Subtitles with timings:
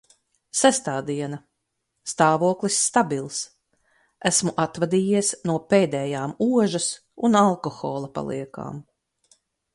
[0.59, 1.37] Sestā diena.
[2.13, 3.41] stāvoklis stabils.
[4.31, 6.91] esmu atvadījies no pēdējām ožas
[7.29, 8.83] un alkohola paliekām.